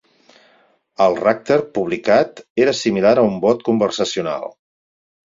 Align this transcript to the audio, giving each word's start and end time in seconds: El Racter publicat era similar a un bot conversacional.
El 1.03 1.17
Racter 1.19 1.57
publicat 1.75 2.41
era 2.65 2.73
similar 2.79 3.13
a 3.21 3.27
un 3.29 3.37
bot 3.45 3.63
conversacional. 3.69 4.49